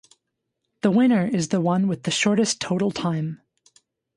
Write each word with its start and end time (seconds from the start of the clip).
The 0.81 0.89
winner 0.89 1.27
is 1.31 1.49
the 1.49 1.61
one 1.61 1.87
with 1.87 2.01
the 2.05 2.09
shortest 2.09 2.59
total 2.59 2.89
time. 2.89 3.39